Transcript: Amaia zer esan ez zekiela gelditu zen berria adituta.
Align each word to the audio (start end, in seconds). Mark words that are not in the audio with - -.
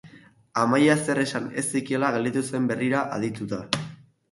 Amaia 0.61 0.95
zer 1.09 1.21
esan 1.25 1.51
ez 1.63 1.65
zekiela 1.77 2.11
gelditu 2.17 2.45
zen 2.49 2.73
berria 2.73 3.07
adituta. 3.21 3.63